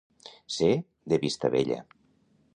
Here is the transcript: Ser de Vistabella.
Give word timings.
Ser 0.55 0.69
de 1.13 1.21
Vistabella. 1.27 1.79